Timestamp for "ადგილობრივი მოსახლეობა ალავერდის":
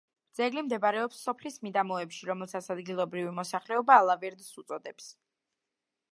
2.75-4.49